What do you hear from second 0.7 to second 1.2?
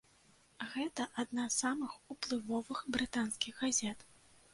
Гэта